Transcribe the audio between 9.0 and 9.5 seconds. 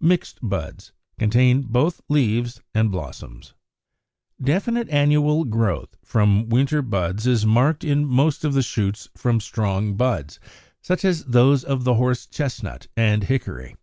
from